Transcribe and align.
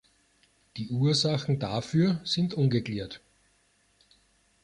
Die 0.77 0.89
Ursachen 0.89 1.59
dafür 1.59 2.19
sind 2.23 2.55
ungeklärt. 2.55 3.21